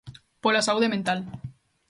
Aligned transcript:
Pola 0.43 0.65
Saúde 0.67 0.93
Mental. 0.95 1.19